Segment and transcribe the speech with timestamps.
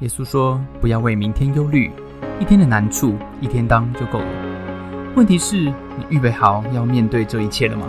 [0.00, 1.90] 耶稣说：“不要为明天忧虑，
[2.38, 5.12] 一天的难处一天当就够了。
[5.16, 7.84] 问题是，你预备好要面对这一切了吗？”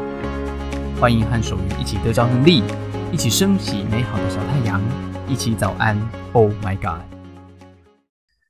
[0.99, 2.63] 欢迎和守愚一起得着能力，
[3.11, 4.81] 一起升起美好的小太阳，
[5.27, 5.95] 一起早安。
[6.33, 7.03] Oh my God！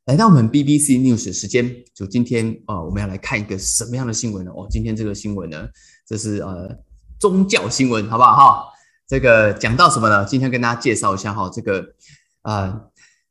[0.06, 4.52] 来到我们 BBC News 的时间，就今天啊，我们要来看一个什么样的新闻呢？
[4.56, 5.68] 哦，今天这个新闻呢，
[6.08, 6.74] 这是呃
[7.20, 8.36] 宗教新闻，好不好？
[8.38, 8.64] 哈，
[9.06, 10.24] 这个讲到什么呢？
[10.24, 11.84] 今天跟大家介绍一下哈，这个
[12.44, 12.84] 啊。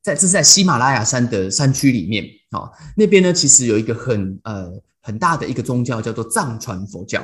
[0.09, 4.73] 在这是在喜马拉雅山的山区里面，哦，那边呢其实有一个很呃
[5.03, 7.23] 很大的一个宗教叫做藏传佛教。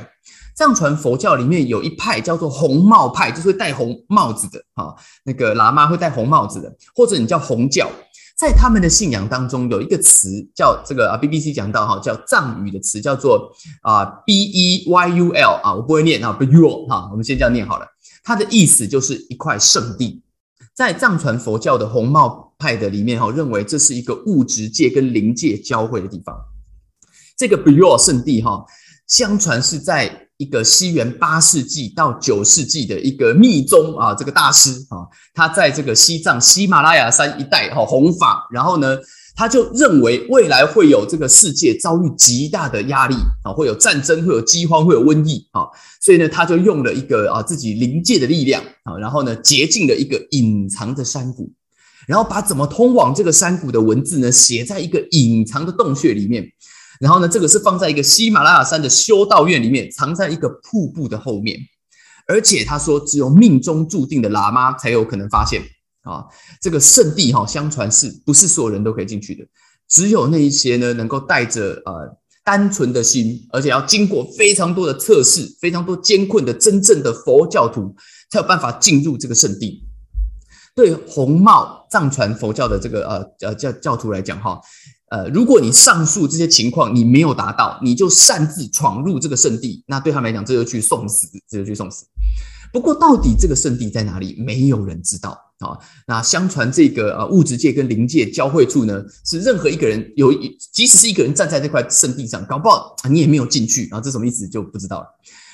[0.55, 4.95] 藏传佛教里面有一派叫做红帽派，就是会戴红帽子的啊，
[5.25, 7.91] 那个喇嘛会戴红帽子的，或者你叫红教。
[8.37, 17.87] 在他们的信仰当中有一个词叫这个啊，BBC 讲到哈，叫藏语的词叫做啊 B E Y U L 啊，我不会念啊 b u l 哈，我们先这样念好了。
[18.23, 20.21] 它的意思就是一块圣地。
[20.75, 26.35] 在藏传佛教的红帽派的里面，哈，认为这是一个物质界跟灵界交汇的地方。
[27.37, 28.65] 这个 Bur 圣地，哈，
[29.07, 38.97] 相传是在一个西元八世纪到九世纪的一个密宗啊，这个大师啊，他在这个西藏喜马拉雅山一带哈弘法，然后呢。
[39.37, 45.67] 他就认为未来会有这个世界遭遇极大的压力啊，会有战争，会有饥荒，会有瘟疫啊，
[46.01, 51.53] 所以呢，他就用了一个啊自己灵界的力量啊，然后呢，捷径了一个隐藏的山谷，
[52.07, 56.45] 然后把怎么通往这个山谷的文字呢写在一个隐藏的洞穴里面，
[57.01, 61.59] 然后呢，这个是放在一个喜马拉雅山的修道院里面，藏在一个瀑布的后面，
[62.27, 65.63] 而且他说只有命中注定的喇嘛才有可能发现。
[66.03, 66.23] 啊，
[66.61, 69.43] 这个圣地哈，相传是不是所有人都可以进去的？
[69.89, 72.15] 只有那一些呢，能够带着呃
[72.45, 77.97] 单纯的心，而且要经过非常多的测试、非常多艰困的真正的佛教徒，
[78.31, 79.83] 才有办法进入这个圣地。
[80.75, 84.61] 对红帽藏传佛教的这个呃呃教教徒来讲哈，
[85.11, 92.05] 呃，如果你上述这些情况你没有达到，你就擅自闯入这个圣地，那对他们来讲，这就去送死，这就去送死。
[92.73, 94.35] 不过，到底这个圣地在哪里？
[94.45, 95.79] 没有人知道啊。
[96.07, 100.33] 那相传这个呃物质界跟灵界交汇处呢，是任何一个人有，
[100.73, 104.01] 即使是一个人站在这块圣地上，搞不好你也没有进去啊。
[104.01, 105.07] 这什么意思就不知道了。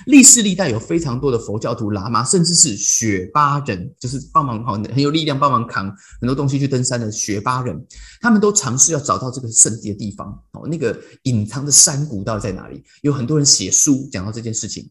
[0.07, 7.79] 历世历代有非常多的佛教徒、喇嘛，甚至是雪巴人，就是帮忙哈很有力量帮忙扛很多东西去登山的雪巴人，
[8.21, 12.83] 他们都尝试要找到这个圣地的地方哦，那个隐藏的山谷到底在哪里？
[13.03, 14.89] 有很多人写书讲到这件事情。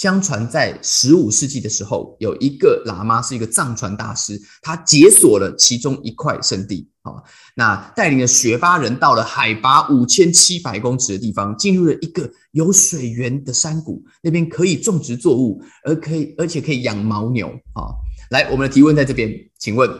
[0.00, 7.12] 相传在十五世纪的时候，有一个喇嘛是一个藏传大师，他解锁了其中一块圣地啊，
[7.54, 17.92] 那带领了雪巴人到了海拔五千七百公尺的地方，进入了一个有水源的山谷，那边可以种植作物，而可以而且可以养牦牛啊。
[18.30, 19.90] 来，我们的提问在这边，请问，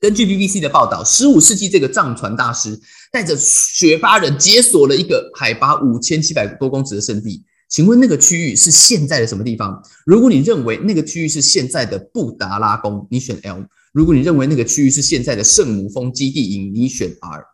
[0.00, 2.80] 根据 BBC 的报道，十五世纪这个藏传大师
[3.12, 7.44] 带着雪巴人解锁了一个海拔五千七百多公尺的圣地。
[7.68, 9.82] 请问那个区域是现在的什么地方？
[10.06, 13.62] 如果你认为那个区域是现在的布达拉宫，你选 L；
[13.92, 17.44] 如果你认为那个区域是现在的圣母峰基地营，你选 R。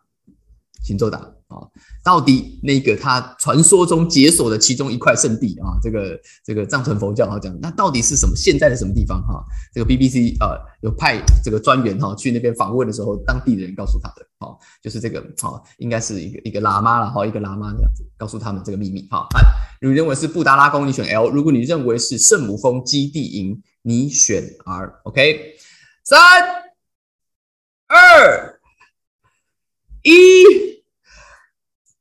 [0.83, 1.61] 请作答啊！
[2.03, 8.35] 到底那个他传说中解锁的其中一块圣地啊，这个这个藏传佛教哈讲，那到底是什么？
[8.35, 9.43] 现在的什么地方哈？
[9.73, 19.27] 这个 BBC 呃有派这个专员哈去那边访问的时候，当地的人告诉他的哦，就是这个哦，应该是一个一个喇嘛了哈，一个喇嘛这样子告诉他们这个秘密哈。
[19.79, 24.99] 如果认为是布达拉宫，你选 L；如果你认为是圣母峰基地营，你选 R。
[25.03, 25.55] OK，
[26.03, 26.19] 三
[27.87, 28.59] 二
[30.01, 30.74] 一。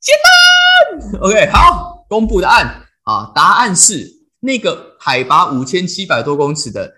[0.05, 4.07] 简单，OK，好，公布答案啊，答案是
[4.41, 6.93] 那个海拔五千七百多公尺的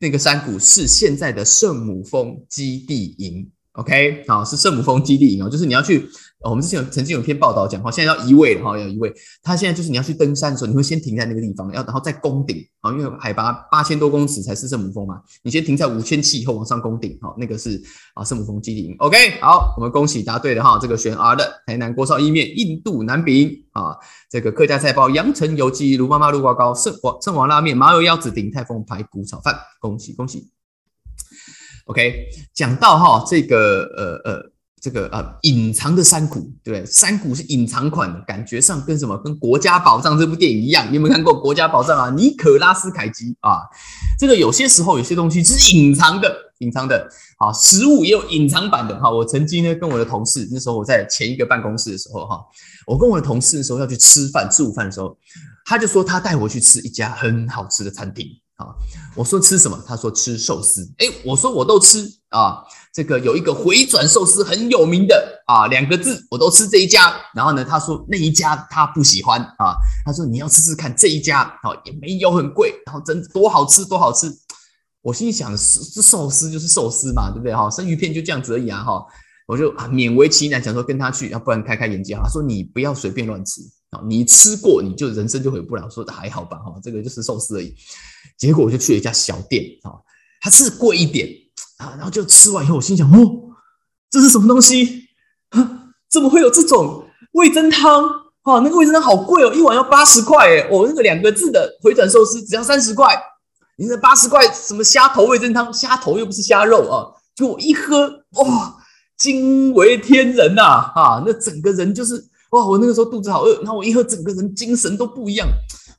[0.00, 6.10] 那个山谷是现在的圣母峰基地营，OK，好，是圣母峰基地营哦，就是你要去。
[6.42, 9.12] 我们之前有曾经有篇报道讲哈，现在要移位哈，要移位。
[9.42, 15.20] 他现在就是你要去登山的时候，你会先停在那个地方，要然后再攻顶啊，因为海拔八千多公尺才是圣母峰嘛。
[15.42, 17.78] 你先停在五千七以后往上攻顶，哈，那个是
[18.14, 18.96] 啊圣母峰基地。
[19.00, 23.94] OK，好，我们恭喜答对了哈，这个选 R 的台南锅烧意面、印度南饼啊，
[24.30, 30.48] 这个客家菜包、阳城油鸡、卢妈妈、卢瓜糕、圣王圣王拉面、麻油腰子、鼎泰丰排骨炒饭，恭喜恭喜。
[31.84, 34.52] OK，讲到哈这个呃呃。
[34.80, 39.16] 这个呃，隐藏的山谷，对山谷是隐藏款，感觉上跟什么？
[39.18, 40.88] 跟《国家宝藏》这部电影一样。
[40.90, 42.10] 你有没有看过《国家宝藏》啊？
[42.10, 43.60] 尼可拉斯凯奇啊，
[44.18, 47.08] 这个有些时候有些东西是隐藏的，隐藏的。
[47.36, 49.10] 啊，食物也有隐藏版的哈。
[49.10, 52.38] 我曾经呢跟我的同事，那时候我在前一个办公室的时候哈，
[52.86, 55.16] 我跟我的同事的时候要去吃饭，吃午饭的时候，
[55.64, 58.66] 他就说他带我去吃一家很好吃的餐厅啊。
[59.14, 59.82] 我说吃什么？
[59.86, 60.86] 他说吃寿司。
[60.98, 62.19] 哎，我说我都吃。
[62.30, 67.14] 啊，这个有一个回转寿司很有名的啊，两个字我都吃这一家。
[67.34, 69.74] 然后呢，他说那一家他不喜欢啊，
[70.04, 74.32] 他说你要吃吃看这一家，哦也没有很贵，然后真多好吃多好吃。
[75.02, 77.68] 我心想，是寿司就是寿司嘛，对不对哈？
[77.70, 79.04] 生鱼片就这样子而已啊哈。
[79.46, 82.14] 我就勉为其难想说跟他去，要不然开开眼界。
[82.14, 83.60] 他说你不要随便乱吃
[83.90, 85.90] 啊，你吃过你就人生就毁不了。
[85.90, 87.74] 说的还好吧哈，这个就是寿司而已。
[88.38, 89.98] 结果我就去了一家小店啊，
[90.40, 91.28] 它是贵一点
[91.80, 93.16] 啊，然后就吃完以后，我心想哦，
[94.10, 95.08] 这是什么东西
[95.50, 95.88] 啊？
[96.10, 98.04] 怎么会有这种味增汤
[98.42, 98.60] 啊？
[98.62, 103.18] 那个味增汤好贵哦，一碗要八十块诶，我那个两个字的回转寿司只要三十块。
[103.76, 105.72] 你那八十块什么虾头味增汤？
[105.72, 107.08] 虾头又不是虾肉啊！
[107.34, 108.76] 就我一喝，哇，
[109.16, 110.92] 惊为天人呐！
[110.94, 112.66] 啊，那整个人就是哇！
[112.66, 115.48] 我那个时候肚子好饿，然后我一喝，整个人精神都不一样。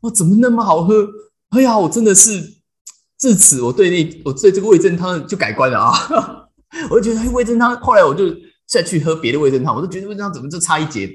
[0.02, 1.08] 哇，怎么那么好喝？
[1.50, 2.61] 哎呀，我真的是
[3.22, 5.94] 自此我对那我对这个味增汤就改观了啊！
[6.90, 7.80] 我就觉得哎，味增汤。
[7.80, 8.26] 后来我就
[8.68, 11.08] 再去喝别的味增汤，我都觉得味增汤怎么就差一截？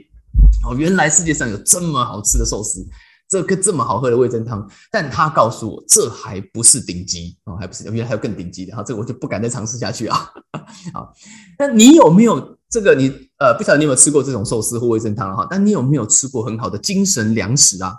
[0.64, 2.86] 哦，原来世界上有这么好吃的寿司。
[3.28, 10.30] 这个这么好喝的味增汤，但他告诉我这还不是顶级哦，还不是，原来还有更顶级的哈，这个我就不敢再尝试下去啊。
[10.94, 11.12] 好，
[11.58, 12.94] 那你有没有这个？
[12.94, 15.44] 你呃，不晓得你有没有吃过这种寿司或味增汤哈？
[15.50, 17.92] 但你有没有吃过很好的精神粮食啊？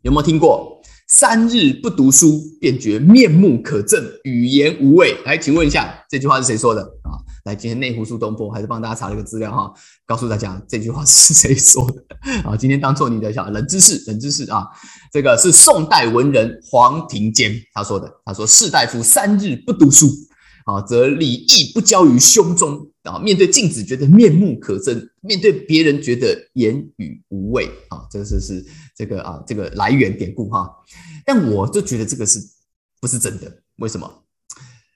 [0.00, 0.77] 有没有听过
[1.10, 5.16] 三日不读书便觉面目可憎，语言无味？
[5.24, 7.16] 来，请问一下，这句话是谁说的啊？
[7.46, 9.72] 来，今天内湖苏东坡还是帮大家查了一个资料哈，
[10.06, 12.04] 告诉大家这句话是谁说的
[12.44, 12.54] 啊？
[12.54, 14.66] 今天当做你的小冷知识，冷知识啊，
[15.10, 18.12] 这个是宋代文人黄庭坚他说的。
[18.26, 20.06] 他说：“士大夫三日不读书
[20.66, 28.64] 啊，则礼义不交于胸中啊，面对镜子觉得面目可憎，面对别人觉得言语无味啊。”这个是是
[28.96, 30.68] 这个啊，这个来源典故哈。
[31.24, 32.38] 但我就觉得这个是
[33.00, 33.62] 不是真的？
[33.78, 34.22] 为什么？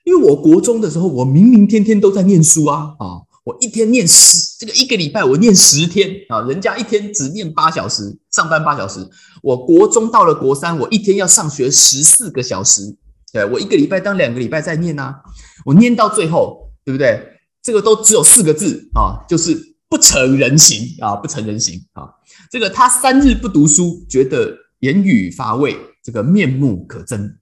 [0.03, 3.23] 因为我国中的时候，我明明天天都在念书啊啊！
[3.45, 8.99] 我一天念十，这个一个礼拜我念十天啊，人家一天只念八小时，上班八小时。
[9.41, 12.95] 我国中到了国三，我一天要上学十四个小时，
[13.31, 15.15] 对我一个礼拜当两个礼拜在念呐，
[15.65, 17.32] 我念到最后，对不对？
[17.63, 19.57] 这个都只有四个字啊，就是
[19.89, 22.03] 不成人形啊，不成人形啊。
[22.51, 27.35] 这个他三日不读书，觉得言语乏味，这个面目可憎。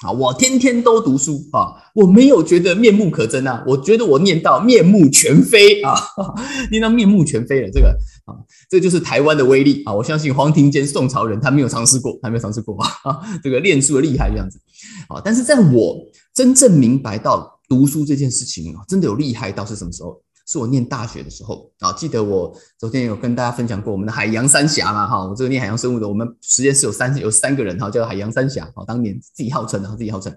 [0.00, 5.92] 啊，我天天都读书啊，我没有觉得面目可憎啊，我觉得我念到面目全非啊，
[6.70, 7.88] 念到面目全非了，这个
[8.24, 8.30] 啊，
[8.70, 9.92] 这就是台湾的威力啊！
[9.92, 14.60] 我相信黄庭坚宋朝人他没有尝试过，他没有尝试过啊，这个练书的厉害这样子
[15.08, 15.98] 啊，但是在我
[16.32, 20.20] 真正明白到读书这件事情啊，真的有厉害到是什么时候？
[20.50, 30.34] 是我念大学的时候啊，记得我昨天有跟大家分享过我们的海洋三峡嘛哈，我这个念海洋生物的，我们实验室有三有三个人哈，叫海洋三峡哈，当年自己号称的，自己号称。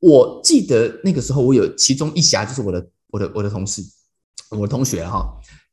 [0.00, 3.82] 我记得那个时候我有其中一侠就是我的我的我的同事，
[4.50, 5.24] 我的同学哈，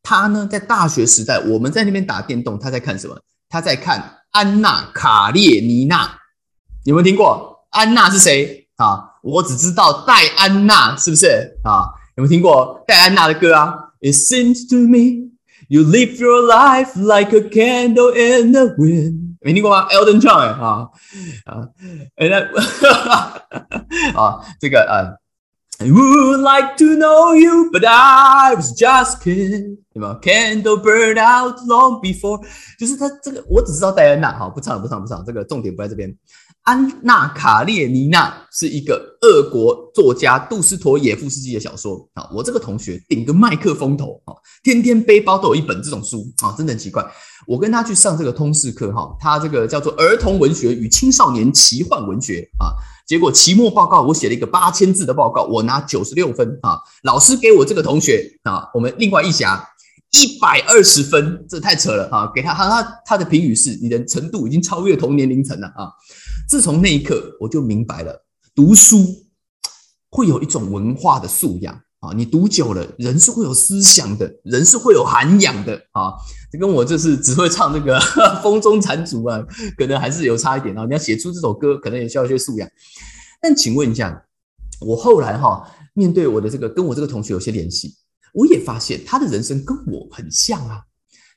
[0.01, 3.19] 他呢在大学时代我们在那边打电动，他在看什么？
[3.50, 4.00] 他在看
[4.31, 6.07] 《安娜卡列尼娜》，
[6.86, 7.68] 有没有听过？
[7.71, 9.10] 安娜是谁啊？
[9.23, 11.87] 我只知道戴安娜，是不是啊？
[12.15, 15.31] 有没有听过戴安娜的歌啊？It seems to me
[15.69, 19.37] you live your life like a candle in the wind。
[19.39, 20.89] 没听过吗？Elton John 啊
[21.45, 21.67] 啊，
[22.17, 22.39] 哎那
[24.19, 25.17] 啊这个呃
[25.79, 29.77] ，I would like to know you, but I was just kidding。
[29.93, 32.41] 对吗？Candle burned out long before。
[32.79, 36.13] 就是他这个，我只知道戴安娜，哈，不唱了，不唱，不唱，这个重点不在这边。
[36.63, 42.25] 安娜卡列尼娜是一个俄国作家杜斯妥也夫斯基的小说啊。
[42.33, 44.33] 我这个同学顶个麦克风头啊，
[44.63, 47.05] 天天背包都有一本这种书啊，真的很奇怪。
[47.45, 52.71] 我跟他去上这个通识课哈，他这个叫做儿童文学与青少年奇幻文学啊。
[53.05, 56.79] 结果期末报告我写了一个八千字的报告，我拿九十六分啊。
[57.03, 59.67] 老师给我这个同学啊，我们另外一峡
[60.13, 62.32] 一百二十分，这太扯了啊！
[62.34, 65.89] 给他他他他的评语是：你的程度已经超越同年龄层了啊。
[66.48, 69.03] 自从那一刻，我就明白了，读书
[70.10, 72.13] 会有一种文化的素养啊！
[72.15, 76.13] 你读久了，人是会有思想的，人是会有涵养的啊！
[76.51, 78.00] 这跟我就是只会唱那个
[78.43, 79.43] 《风中残烛》啊，
[79.75, 80.86] 可能还是有差一点啊！
[80.86, 82.70] 你要写出这首歌，可能也需要一些素养。
[83.41, 84.24] 但请问一下，
[84.82, 87.96] 我后来哈面对我的这个跟我这个同学有些联系，
[88.33, 90.83] 我也发现他的人生跟我很像啊！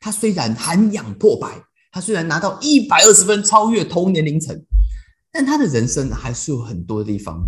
[0.01, 1.63] 他虽然涵养破百，
[1.93, 4.65] 他虽然拿到一百二十分，超越同年龄层。
[5.31, 7.47] 但他的人生还是有很多地方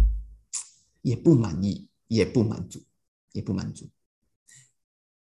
[1.00, 2.82] 也不满意，也不满足，
[3.32, 3.88] 也不满足。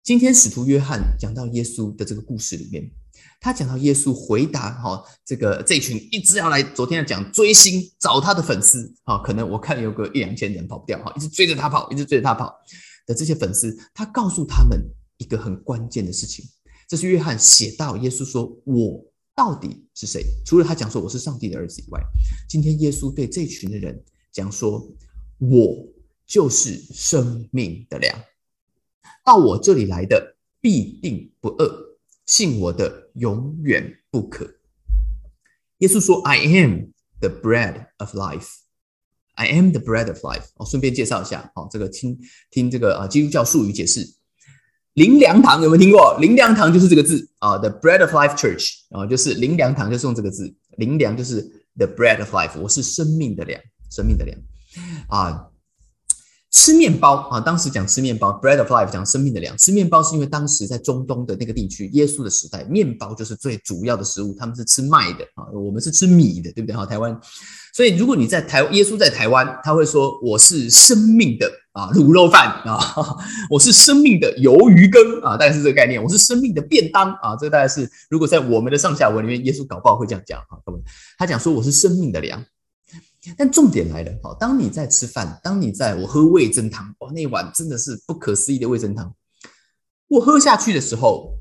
[0.02, 2.90] 今天使徒约翰讲到耶稣的这个故事里面，
[3.40, 12.54] 他讲到耶稣回答哈，这个这群一直要来，昨天要讲追星找他的粉丝哈，可能我看有个一两千人跑不掉哈，一直追着他跑，一直追着他跑
[13.06, 14.82] 的这些粉丝，他告诉他们
[15.16, 16.44] 一个很关键的事情，
[16.88, 19.02] 这是约翰写到耶稣说：“我
[19.34, 22.00] 到底是谁？”除了他讲说我是上帝的儿子以外，
[22.48, 24.86] 今天耶稣对这群的人讲说
[25.38, 25.86] ：“我
[26.26, 28.18] 就是生命的粮，
[29.24, 31.84] 到我这里来的必定不饿。”
[32.26, 34.44] 信我的永远不可。
[35.78, 36.86] 耶稣说：“I am
[37.20, 38.65] the bread of life.
[39.36, 42.18] I am the bread of life。”哦，顺便介绍一下，哦，这个听
[42.50, 44.06] 听这个啊，基督教术语解释，
[44.94, 46.18] 灵粮堂有没有听过？
[46.20, 51.40] 灵粮堂就是这个字啊，the bread of life church 啊，就是灵粮堂就是用这个字，灵粮就是
[51.76, 54.38] the bread of life，我是生命的粮，生命的粮
[55.08, 55.48] 啊。
[56.56, 57.38] 吃面包啊！
[57.38, 59.54] 当时讲吃面包，bread of life，讲生命的粮。
[59.58, 64.34] 吃面包是因为当时在中东的那个地区，耶稣的时代，面包就是最主要的食物。
[64.38, 66.74] 他们是吃麦的啊，我们是吃米的，对不对？
[66.74, 67.20] 哈，台湾。
[67.74, 72.80] 所以如果你在台，耶稣在台湾，他会说：“我是生命的啊卤肉饭啊，
[73.50, 76.02] 我是生命的鱿鱼羹啊。”大概是这个概念。
[76.02, 80.80] 我是生命的便当啊，这个大概是如果在我们的上下文里面，耶稣搞不好会这样讲啊，各位。
[81.18, 82.42] 他讲说：“我是生命的粮。”
[83.36, 89.14] 但重点来了，好，当你在吃饭，当你在我喝味增汤，哇，那碗真的是不可思议的味增汤。
[90.08, 91.38] 我喝下去的时候，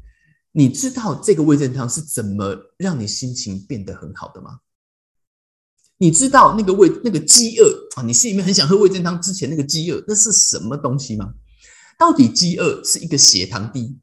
[0.51, 4.60] 你知道这个味增汤是怎么让你心情变得很好的吗？
[5.98, 11.34] 你知道那个味那个饥饿啊，你心里面很想喝味增汤之前那个饥饿，那是什么东西吗？
[11.98, 14.00] 到底饥饿是一个血糖低，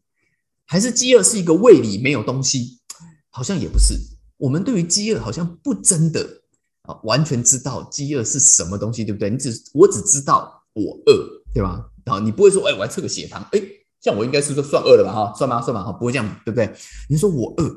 [0.66, 2.80] 还是饥饿是一个胃里没有东西？
[3.28, 3.94] 好像也不是。
[4.38, 6.41] 我们对于饥饿好像不真的。
[6.82, 9.30] 啊，完全知道饥饿是什么东西，对不对？
[9.30, 11.80] 你只我只知道我饿，对吧？
[12.04, 13.62] 然后你不会说，哎，我要测个血糖，哎，
[14.00, 15.12] 像我应该是说算饿了吧？
[15.12, 15.62] 哈，算吧？
[15.62, 15.84] 算吧？
[15.84, 16.74] 哈，不会这样，对不对？
[17.08, 17.72] 你说我饿，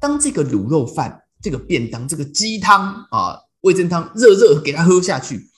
[0.00, 5.50] 当这个卤肉饭、这个便当、这个鸡汤啊、味噌汤热热给它喝下去，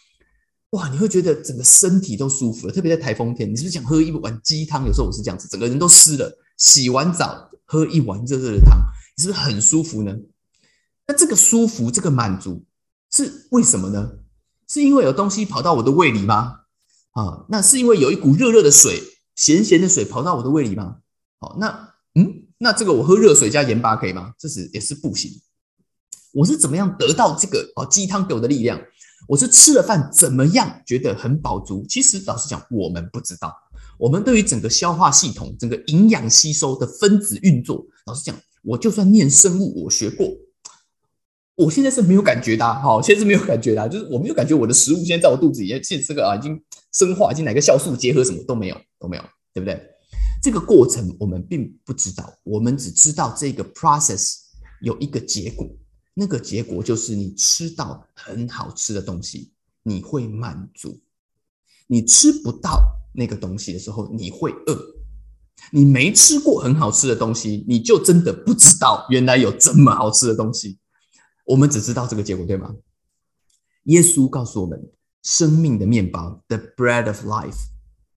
[0.71, 2.73] 哇，你会觉得整个身体都舒服了。
[2.73, 4.85] 特别在台风天，你是不是想喝一碗鸡汤？
[4.85, 8.77] 有时候我是这样子，整个人都湿了，洗完澡喝一碗热热的汤，
[9.17, 10.17] 你是不是很舒服呢？
[11.07, 12.65] 那这个舒服，这个满足。
[13.13, 14.13] 是为什么呢？
[14.69, 16.61] 是因为有东西跑到我的胃里吗？
[17.11, 19.03] 啊，那是因为有一股热热的水、
[19.37, 20.97] 咸咸的水跑到我的胃里吗？
[21.39, 24.33] 好，那嗯，那这个我喝热水加盐巴可以吗？
[24.39, 25.31] 这是也是不行。
[26.33, 28.81] 我是怎么样得到这个哦鸡汤给我的力量？
[29.29, 31.85] 我是吃了饭怎么样觉得很饱足？
[31.87, 33.55] 其实老实讲，我们不知道。
[33.99, 40.27] 我们对于整个消化系统、整个营养吸收的分子运作，老实讲，我就算念生物，我学过。
[41.55, 46.61] 我现在是没有感觉的，好，现在是没有感觉的，就是我没有感觉我的食物现在在我肚子里面，现在这个啊已经
[46.93, 49.81] 生化，已经哪个酵素结合什么都没有，都没有，对不对？
[50.43, 54.37] 这个过程我们并不知道，我们只知道这个 process
[54.81, 55.69] 有一个结果，
[56.15, 60.99] 那个结果就是你吃到很好吃的东西，你会满足；
[61.87, 62.81] 你吃不到
[63.15, 64.75] 那个东西的时候，你会饿；
[65.71, 70.79] 你没吃过很好吃的东西，你就真的不知道原来有这么好吃的东西。
[71.53, 72.75] 我们只知道这个结果，对吗？
[73.83, 74.91] 耶稣告诉我们，
[75.23, 77.67] 生命的面包，the bread of life，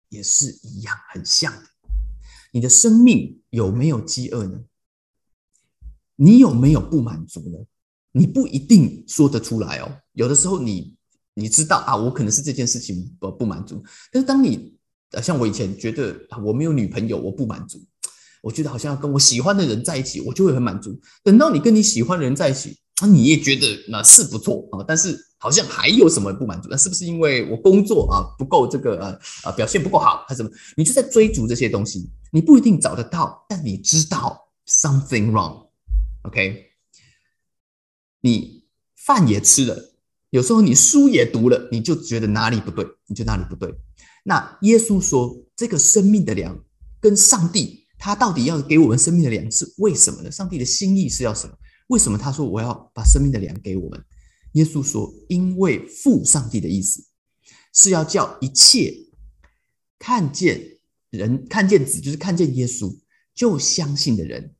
[0.08, 1.64] 也是一样，很像的。
[2.54, 4.64] 你的生命有没有饥饿呢？
[6.16, 7.58] 你有没有不满足呢？
[8.14, 9.92] 你不一定说得出来哦。
[10.14, 10.96] 有的时候，你
[11.34, 13.84] 你知道啊，我可能是这件事情不不满足。
[14.14, 14.78] 但是当你
[15.22, 17.86] 像我以前觉得啊我没有女朋友，我不满足。
[18.42, 20.98] 我觉得好像要跟我喜欢的人在一起，我就会很满足。
[21.22, 26.70] 等到你跟你喜欢的人在一起，你也觉得那是不错啊，但是好像还有什么不满足？
[26.72, 30.50] 那是不是因为我工作啊不够这个呃呃表现不够好，还是什么？
[30.78, 36.68] 你就在追逐这些东西，你不一定找得到，但你知道 something wrong，OK？
[38.22, 38.64] 你
[38.96, 39.94] 饭也吃了，
[40.30, 43.76] 有时候你书也读了，你就觉得哪里不对，你就哪里不对。
[44.24, 46.58] 那耶稣说，这个生命的粮
[47.02, 50.32] 跟上帝他到底要给我们生命的粮是为什么呢？
[50.32, 51.54] 上帝的心意是要什么？
[51.88, 54.06] 为什么他说我要把生命的粮给我们？
[54.54, 57.06] 耶稣说：“因为父上帝的意思
[57.74, 58.96] 是要叫一切
[60.00, 62.98] 看见人、看见子，就是看见耶稣
[63.34, 64.56] 就相信的人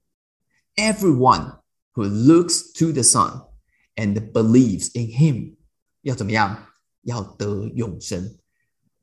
[0.76, 1.62] ，everyone
[1.94, 3.48] who looks to the Son
[3.96, 5.56] and believes in Him，
[6.02, 6.68] 要怎么样？
[7.04, 8.38] 要得永生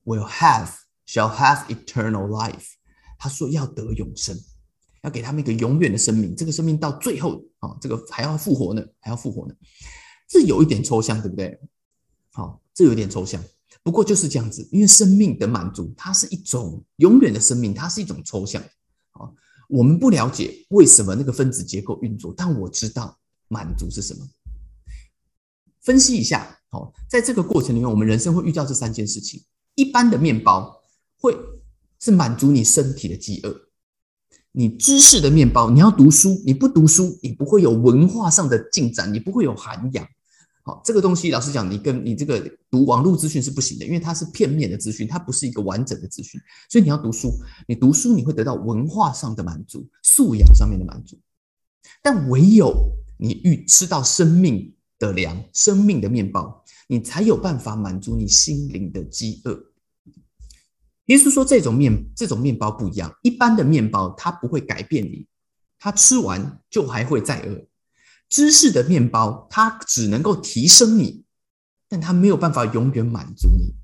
[0.05, 0.75] ，will have
[1.07, 2.73] shall have eternal life。
[3.19, 4.39] 他说要得永生。”
[5.03, 9.55] 要给他们一个永远的生命，这个生命到最后啊，这个还要复活呢，还要复活呢。
[10.29, 11.59] 这有一点抽象，对不对？
[12.31, 13.43] 好，这有点抽象。
[13.83, 18.63] 不过就是这样子，因为生命的满足，它是一种永远的生命，它是一种抽象。
[19.11, 19.35] 好，
[19.69, 23.19] 我们不了解为什么那个分子结构运作，但我知道
[23.49, 24.27] 满足是什么。
[25.81, 29.43] 分析一下，好，在这个过程里面，我们人生会遇到这三件事情。
[29.75, 30.81] 一般的面包
[31.19, 31.37] 会
[31.99, 33.69] 是满足你身体的饥饿，
[34.53, 40.07] 你知识的面包，你要读书，你不读书，你不会有文化上的进展，你不会有涵养。
[40.63, 42.39] 好，这个东西老实讲，你跟你这个
[42.71, 46.41] 读网络资讯是不行的，因为它是片面的资讯，它不是一个完整的资讯。
[46.69, 47.33] 所以你要读书，
[47.67, 51.19] 你读书你会得到文化上的满足，素养上面的满足。
[52.03, 59.72] 但唯有你遇吃到生命的粮，生命的面包，你才有办法满足你心灵的饥饿。
[61.07, 65.27] 耶稣说，这种面这种面包不一样，一般的面包它不会改变你，
[65.79, 67.67] 它吃完就还会再饿。
[68.29, 71.25] 知识的面包，它只能够提升你，
[71.89, 73.75] 但它没有办法永远满足你。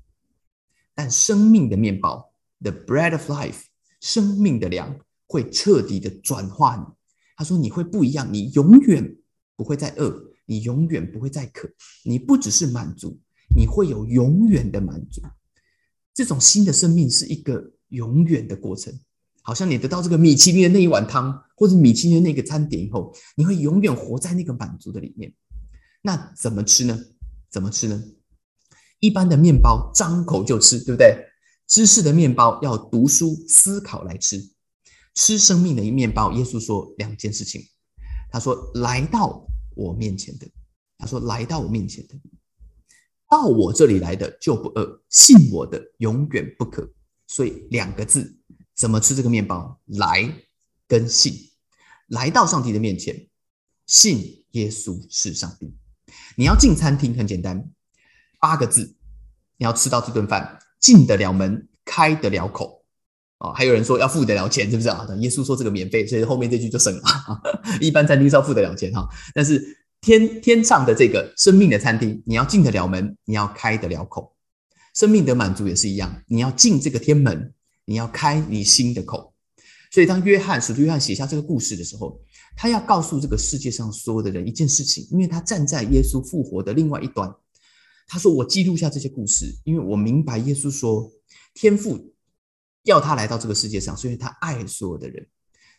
[0.95, 3.63] 但生命的面包，the bread of life，
[4.01, 6.83] 生命的粮会彻底的转化你。
[7.35, 9.17] 他说你会不一样，你永远
[9.55, 11.69] 不会再饿，你永远不会再渴，
[12.03, 13.19] 你不只是满足，
[13.55, 15.21] 你会有永远的满足。
[16.19, 18.93] 这种新的生命是一个永远的过程。
[19.41, 25.33] 好像你得到这个米其林的那一碗汤，或者米其林的那个餐点以后，你会永远活在那个满足的里面。
[26.01, 26.99] 那怎么吃呢？
[27.49, 28.03] 怎么吃呢？
[28.99, 31.25] 一般的面包张口就吃，对不对？
[31.67, 34.45] 知识的面包要读书思考来吃。
[35.15, 37.63] 吃生命的一面包，耶稣说两件事情。
[38.29, 40.45] 他说：“来到我面前的，
[40.97, 42.15] 他说来到我面前的，
[43.29, 46.91] 到我这里来的就不饿，信我的永远不可。”
[47.27, 48.35] 所以两个字。
[48.75, 49.77] 怎么吃这个面包？
[49.87, 50.33] 来
[50.87, 51.33] 跟信，
[52.07, 53.27] 来到上帝的面前，
[53.85, 55.75] 信耶稣是上帝。
[56.37, 57.71] 你要进餐厅很简单，
[58.39, 58.95] 八个字，
[59.57, 62.85] 你要吃到这顿饭，进得了门，开得了口。
[63.39, 65.05] 哦，还有人说要付得了钱，是不是啊？
[65.19, 67.03] 耶稣说这个免费，所以后面这句就省了。
[67.81, 69.61] 一般餐厅是要付得了钱哈，但是
[70.01, 74.35] 天天上的这个生命的餐厅，你要进得了门，你要开得了口。
[74.93, 77.53] 生命的满足也是一样，你要进这个天门。
[77.85, 79.33] 你要开你心的口，
[79.89, 82.21] 所以当约翰使徒约翰写下这个故事的时候，
[82.55, 87.33] 他要告诉这个世界上所有的人一件事情，因为他站在耶稣复活的另外一端。
[88.07, 91.11] 他说：“我记录下这些故事，因为我明白耶稣说，
[91.55, 92.13] 天父
[92.83, 95.27] 要他来到这个世界上，所以他爱所有的人，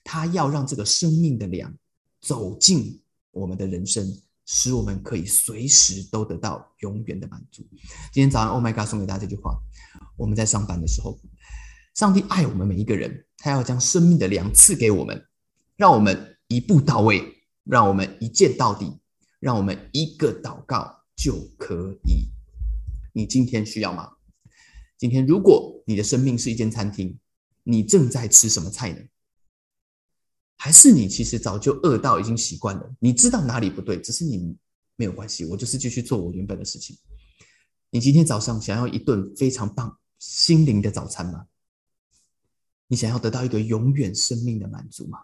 [0.02, 1.72] 他要让这个生命的粮
[2.20, 3.00] 走进
[3.32, 4.04] 我们的人生，
[4.46, 7.66] 使我们可以随时都得到永远的满足。”
[8.12, 9.58] 今天早上，Oh my God，送给大家这句话：
[10.16, 11.18] 我们在上班的时候。
[11.92, 15.26] 上帝爱我们每一个人，他要将生命的粮赐给我们，
[15.76, 17.20] 让我们一步到位，
[17.64, 19.00] 让我们一见到底，
[19.40, 22.30] 让我们一个祷告就可以。
[23.12, 24.08] 你今天需要吗？
[24.96, 27.18] 今天如果你的生命是一间餐厅，
[27.64, 29.00] 你正在吃什么菜呢？
[30.62, 32.94] 还是你其实早就饿到已经习惯了？
[32.98, 34.54] 你知道哪里不对，只是你
[34.94, 36.94] 没有关系，我就是继续做我原本的事情。
[37.88, 41.46] 你今天早上想要一顿非常棒心灵的早餐吗？
[42.88, 45.20] 你想要得到一个永远生命的满足吗？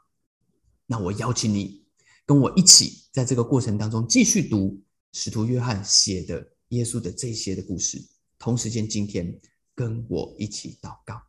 [0.87, 1.85] 那我邀请你
[2.25, 8.03] 跟我一起，在这个过程当中继续读使徒约翰写的耶稣的这些的故事。
[8.39, 9.39] 同时间，今天
[9.75, 11.21] 跟我一起祷告，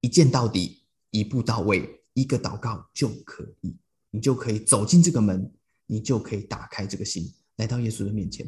[0.00, 3.76] 一见到底，一步到位，一个祷告就可以，
[4.10, 5.52] 你就可以走进这个门，
[5.86, 8.44] 你就可以打开这个心，来到耶稣的面前。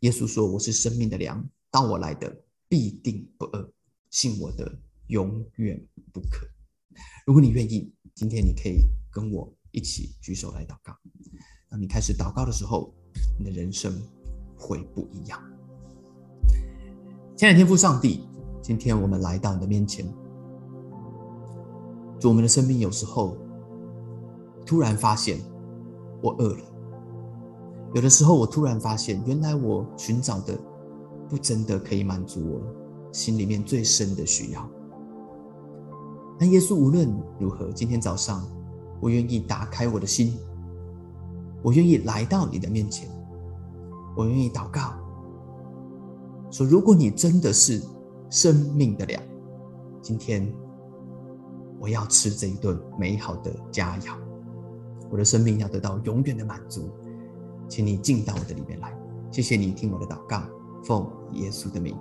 [0.00, 3.72] 耶稣说：“我是生命的粮，到我来的必定不饿，
[4.10, 5.78] 信我的。”永远
[6.14, 6.48] 不可。
[7.26, 10.96] 如果你愿意，今天你可以跟我一起举手来祷告。
[11.68, 12.90] 当你开始祷告的时候，
[13.38, 14.02] 你的人生
[14.56, 15.38] 会不一样。
[17.36, 18.26] 亲爱的天父上帝，
[18.62, 20.10] 今天我们来到你的面前。
[22.28, 23.36] 我们的生命有时候
[24.64, 25.38] 突然发现
[26.22, 26.64] 我饿了；
[27.94, 30.58] 有的时候我突然发现，原来我寻找的
[31.28, 32.60] 不真的可以满足我
[33.12, 34.68] 心里面最深的需要。
[36.38, 38.44] 但耶稣无论如何，今天早上，
[39.00, 40.36] 我愿意打开我的心，
[41.62, 43.08] 我愿意来到你的面前，
[44.16, 44.94] 我愿意祷告，
[46.50, 47.82] 说：如果你真的是
[48.30, 49.22] 生命的粮，
[50.02, 50.52] 今天
[51.84, 54.14] 我要吃这一顿美好的佳肴，
[55.10, 56.90] 我的生命要得到永远的满足，
[57.68, 58.90] 请你进到我的里面来。
[59.30, 60.42] 谢谢你听我的祷告，
[60.82, 61.94] 奉耶稣的名，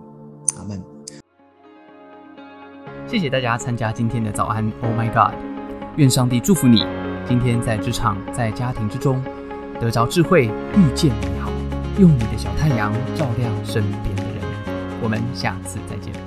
[0.58, 0.82] 阿门。
[3.06, 5.38] 谢谢大家参加今天的早安，Oh my God！
[5.98, 6.86] 愿上帝祝福你，
[7.28, 9.22] 今天在职场、在家庭之中
[9.82, 11.52] 得着智慧，遇见美好，
[12.00, 14.42] 用你的小太阳照亮身边的人。
[15.04, 16.23] 我们下次再见。